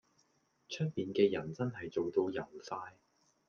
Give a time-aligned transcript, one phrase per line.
[0.67, 2.97] 出面嘅人真係做到油晒